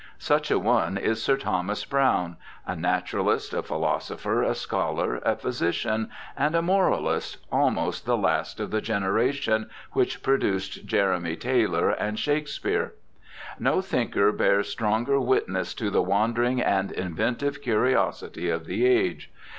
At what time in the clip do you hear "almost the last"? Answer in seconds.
7.51-8.59